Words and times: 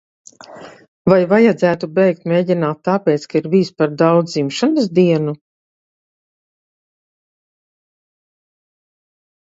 Vai 1.11 1.19
vajadzētu 1.33 1.89
beigt 1.99 2.25
mēģināt 2.31 2.79
tāpēc, 2.89 3.27
ka 3.33 3.37
ir 3.41 3.49
bijis 3.51 3.71
par 3.81 3.93
daudz 3.99 4.31
dzimšanas 4.31 4.89
dienu? 5.01 5.37